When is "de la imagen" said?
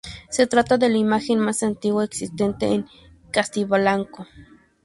0.79-1.37